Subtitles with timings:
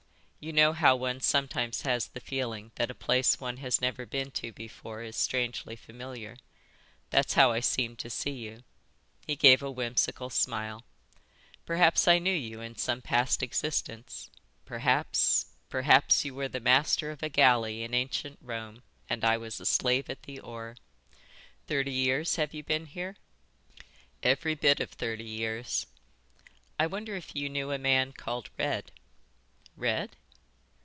[0.43, 4.31] "You know how one sometimes has the feeling that a place one has never been
[4.31, 6.35] to before is strangely familiar.
[7.11, 8.63] That's how I seem to see you."
[9.27, 10.83] He gave a whimsical smile.
[11.67, 14.31] "Perhaps I knew you in some past existence.
[14.65, 19.59] Perhaps, perhaps you were the master of a galley in ancient Rome and I was
[19.61, 20.75] a slave at the oar.
[21.67, 23.15] Thirty years have you been here?"
[24.23, 25.85] "Every bit of thirty years."
[26.79, 28.91] "I wonder if you knew a man called Red?"
[29.77, 30.15] "Red?"